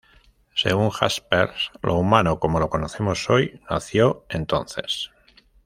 Según 0.55 0.89
Jaspers, 0.89 1.69
lo 1.83 1.93
humano, 1.95 2.39
como 2.39 2.59
lo 2.59 2.71
conocemos 2.71 3.29
hoy, 3.29 3.61
nació 3.69 4.25
entonces. 4.29 5.11